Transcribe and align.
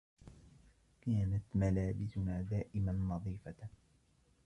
كانت 1.01 1.41
ملابسنا 1.55 2.41
دائما 2.41 2.91
نظيفة. 2.91 3.55